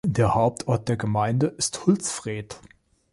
[0.07, 2.59] Der Hauptort der Gemeinde ist Hultsfred.